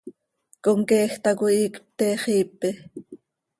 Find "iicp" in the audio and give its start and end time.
1.61-1.75